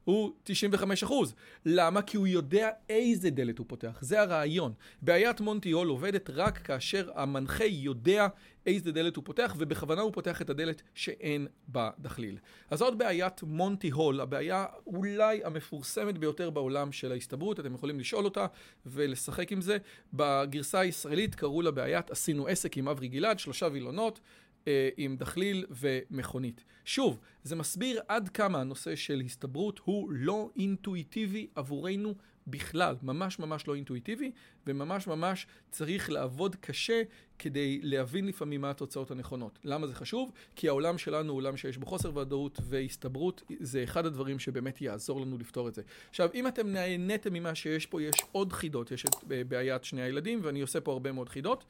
הוא 0.07 0.31
95 0.43 1.03
אחוז. 1.03 1.33
למה? 1.65 2.01
כי 2.01 2.17
הוא 2.17 2.27
יודע 2.27 2.69
איזה 2.89 3.29
דלת 3.29 3.57
הוא 3.57 3.65
פותח. 3.69 3.97
זה 4.01 4.21
הרעיון. 4.21 4.73
בעיית 5.01 5.41
מונטי 5.41 5.71
הול 5.71 5.87
עובדת 5.87 6.29
רק 6.29 6.57
כאשר 6.57 7.09
המנחה 7.15 7.65
יודע 7.65 8.27
איזה 8.65 8.91
דלת 8.91 9.15
הוא 9.15 9.23
פותח, 9.25 9.55
ובכוונה 9.57 10.01
הוא 10.01 10.13
פותח 10.13 10.41
את 10.41 10.49
הדלת 10.49 10.81
שאין 10.95 11.47
בה 11.67 11.89
דחליל. 11.99 12.37
אז 12.69 12.79
זאת 12.79 12.97
בעיית 12.97 13.43
מונטי 13.43 13.89
הול, 13.89 14.21
הבעיה 14.21 14.65
אולי 14.85 15.43
המפורסמת 15.43 16.17
ביותר 16.17 16.49
בעולם 16.49 16.91
של 16.91 17.11
ההסתברות, 17.11 17.59
אתם 17.59 17.73
יכולים 17.73 17.99
לשאול 17.99 18.25
אותה 18.25 18.45
ולשחק 18.85 19.51
עם 19.51 19.61
זה. 19.61 19.77
בגרסה 20.13 20.79
הישראלית 20.79 21.35
קראו 21.35 21.61
לה 21.61 21.71
בעיית 21.71 22.11
עשינו 22.11 22.47
עסק 22.47 22.77
עם 22.77 22.87
אברי 22.87 23.07
גלעד, 23.07 23.39
שלושה 23.39 23.67
וילונות. 23.71 24.19
אה, 24.67 24.89
עם 24.97 25.17
דחליל 25.17 25.65
ומכונית. 25.69 26.63
שוב, 26.85 27.19
זה 27.43 27.55
מסביר 27.55 28.01
עד 28.07 28.29
כמה 28.29 28.61
הנושא 28.61 28.95
של 28.95 29.21
הסתברות 29.25 29.79
הוא 29.83 30.11
לא 30.11 30.49
אינטואיטיבי 30.55 31.47
עבורנו 31.55 32.15
בכלל, 32.47 32.95
ממש 33.03 33.39
ממש 33.39 33.67
לא 33.67 33.75
אינטואיטיבי, 33.75 34.31
וממש 34.67 35.07
ממש 35.07 35.47
צריך 35.71 36.09
לעבוד 36.09 36.55
קשה 36.55 37.01
כדי 37.39 37.79
להבין 37.83 38.27
לפעמים 38.27 38.61
מה 38.61 38.69
התוצאות 38.69 39.11
הנכונות. 39.11 39.59
למה 39.63 39.87
זה 39.87 39.95
חשוב? 39.95 40.31
כי 40.55 40.67
העולם 40.67 40.97
שלנו 40.97 41.31
הוא 41.31 41.37
עולם 41.37 41.57
שיש 41.57 41.77
בו 41.77 41.85
חוסר 41.85 42.17
ודאות 42.17 42.59
והסתברות, 42.63 43.43
זה 43.59 43.83
אחד 43.83 44.05
הדברים 44.05 44.39
שבאמת 44.39 44.81
יעזור 44.81 45.21
לנו 45.21 45.37
לפתור 45.37 45.67
את 45.67 45.75
זה. 45.75 45.81
עכשיו, 46.09 46.29
אם 46.33 46.47
אתם 46.47 46.67
נהניתם 46.67 47.33
ממה 47.33 47.55
שיש 47.55 47.85
פה, 47.85 48.01
יש 48.01 48.15
עוד 48.31 48.53
חידות, 48.53 48.91
יש 48.91 49.05
את 49.05 49.31
אה, 49.31 49.43
בעיית 49.43 49.83
שני 49.83 50.01
הילדים, 50.01 50.39
ואני 50.43 50.61
עושה 50.61 50.81
פה 50.81 50.91
הרבה 50.91 51.11
מאוד 51.11 51.29
חידות. 51.29 51.65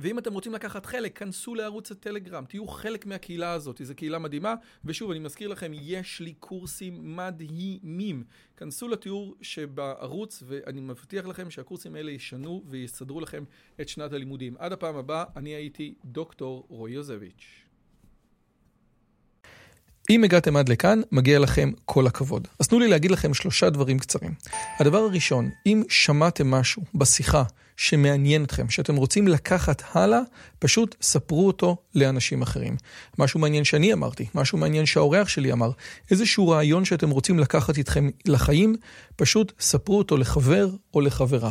ואם 0.00 0.18
אתם 0.18 0.32
רוצים 0.32 0.54
לקחת 0.54 0.86
חלק, 0.86 1.18
כנסו 1.18 1.54
לערוץ 1.54 1.90
הטלגרם, 1.90 2.44
תהיו 2.44 2.66
חלק 2.66 3.06
מהקהילה 3.06 3.52
הזאת, 3.52 3.80
זו 3.84 3.94
קהילה 3.94 4.18
מדהימה, 4.18 4.54
ושוב, 4.84 5.10
אני 5.10 5.20
מזכיר 5.20 5.48
לכם, 5.48 5.72
יש 5.74 6.20
לי 6.20 6.32
קורסים 6.32 7.16
מדהימים. 7.16 8.24
כנסו 8.56 8.88
לתיאור 8.88 9.34
שבערוץ, 9.40 10.42
ואני 10.46 10.80
מבטיח 10.80 11.26
לכם 11.26 11.50
שהקורסים 11.50 11.94
האלה 11.94 12.10
ישנו 12.10 12.62
ויסדרו 12.66 13.20
לכם 13.20 13.44
את 13.80 13.88
שנת 13.88 14.12
הלימודים. 14.12 14.54
עד 14.58 14.72
הפעם 14.72 14.96
הבאה, 14.96 15.24
אני 15.36 15.50
הייתי 15.50 15.94
דוקטור 16.04 16.66
רועי 16.68 16.92
יוזביץ'. 16.92 17.68
אם 20.10 20.24
הגעתם 20.24 20.56
עד 20.56 20.68
לכאן, 20.68 21.00
מגיע 21.12 21.38
לכם 21.38 21.70
כל 21.84 22.06
הכבוד. 22.06 22.48
אז 22.60 22.68
תנו 22.68 22.78
לי 22.78 22.88
להגיד 22.88 23.10
לכם 23.10 23.34
שלושה 23.34 23.70
דברים 23.70 23.98
קצרים. 23.98 24.34
הדבר 24.80 24.98
הראשון, 24.98 25.50
אם 25.66 25.82
שמעתם 25.88 26.50
משהו 26.50 26.82
בשיחה 26.94 27.42
שמעניין 27.78 28.44
אתכם, 28.44 28.70
שאתם 28.70 28.96
רוצים 28.96 29.28
לקחת 29.28 29.82
הלאה, 29.92 30.20
פשוט 30.58 30.96
ספרו 31.02 31.46
אותו 31.46 31.76
לאנשים 31.94 32.42
אחרים. 32.42 32.76
משהו 33.18 33.40
מעניין 33.40 33.64
שאני 33.64 33.92
אמרתי, 33.92 34.26
משהו 34.34 34.58
מעניין 34.58 34.86
שהאורח 34.86 35.28
שלי 35.28 35.52
אמר, 35.52 35.70
איזשהו 36.10 36.48
רעיון 36.48 36.84
שאתם 36.84 37.10
רוצים 37.10 37.38
לקחת 37.38 37.78
איתכם 37.78 38.10
לחיים, 38.24 38.76
פשוט 39.16 39.52
ספרו 39.60 39.98
אותו 39.98 40.16
לחבר 40.16 40.68
או 40.94 41.00
לחברה. 41.00 41.50